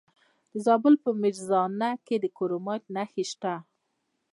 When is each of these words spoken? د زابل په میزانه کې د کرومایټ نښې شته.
د 0.51 0.53
زابل 0.65 0.93
په 1.03 1.09
میزانه 1.21 1.89
کې 2.05 2.15
د 2.23 2.25
کرومایټ 2.37 2.83
نښې 2.95 3.23
شته. 3.31 3.53